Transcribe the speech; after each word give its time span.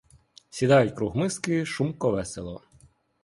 Сідають 0.49 0.95
круг 0.95 1.15
миски, 1.15 1.65
шумко, 1.65 2.11
весело. 2.11 2.61